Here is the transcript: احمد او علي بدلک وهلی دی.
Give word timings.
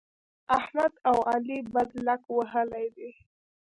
احمد 0.57 0.93
او 1.09 1.17
علي 1.31 1.59
بدلک 1.73 2.21
وهلی 2.37 2.87
دی. 2.95 3.09